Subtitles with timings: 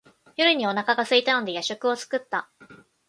[0.35, 2.49] 夜にお腹がすいたので夜食を作った。